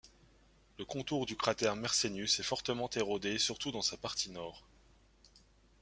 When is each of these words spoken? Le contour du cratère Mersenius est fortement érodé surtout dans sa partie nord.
Le 0.79 0.83
contour 0.85 1.27
du 1.27 1.35
cratère 1.37 1.75
Mersenius 1.75 2.39
est 2.39 2.43
fortement 2.43 2.89
érodé 2.95 3.37
surtout 3.37 3.69
dans 3.71 3.83
sa 3.83 3.97
partie 3.97 4.31
nord. 4.31 4.63